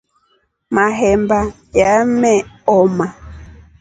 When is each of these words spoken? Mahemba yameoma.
Mahemba 0.75 1.39
yameoma. 1.77 3.05